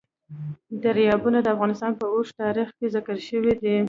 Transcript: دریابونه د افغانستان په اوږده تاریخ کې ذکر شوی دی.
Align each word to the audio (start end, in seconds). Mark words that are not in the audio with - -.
دریابونه 0.83 1.39
د 1.41 1.47
افغانستان 1.55 1.91
په 1.99 2.05
اوږده 2.13 2.37
تاریخ 2.43 2.69
کې 2.77 2.87
ذکر 2.95 3.15
شوی 3.29 3.53
دی. 3.61 3.75